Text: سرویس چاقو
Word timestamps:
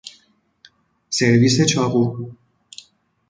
سرویس 1.09 1.61
چاقو 1.65 2.33